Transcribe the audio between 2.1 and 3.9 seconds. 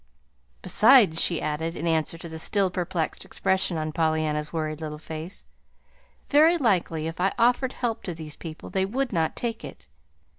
to the still perplexed expression